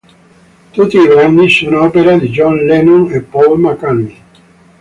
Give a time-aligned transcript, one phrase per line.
[0.71, 4.17] Tutti i brani sono opera di John Lennon e Paul McCartney.